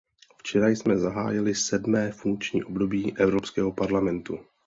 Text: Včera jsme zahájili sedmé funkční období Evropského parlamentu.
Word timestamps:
Včera 0.37 0.67
jsme 0.69 0.97
zahájili 0.97 1.55
sedmé 1.55 2.11
funkční 2.11 2.63
období 2.63 3.17
Evropského 3.17 3.71
parlamentu. 3.71 4.37